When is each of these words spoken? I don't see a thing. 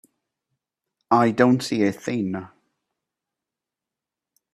I 1.11 1.29
don't 1.29 1.61
see 1.61 1.83
a 1.83 1.91
thing. 1.91 2.35